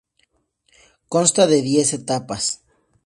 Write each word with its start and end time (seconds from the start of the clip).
Consta 1.13 1.45
de 1.45 1.61
diez 1.69 1.93
etapas. 1.93 2.43